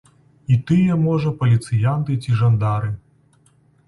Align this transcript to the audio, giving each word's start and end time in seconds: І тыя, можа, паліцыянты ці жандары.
І 0.53 0.55
тыя, 0.69 0.95
можа, 1.01 1.33
паліцыянты 1.41 2.15
ці 2.23 2.39
жандары. 2.39 2.91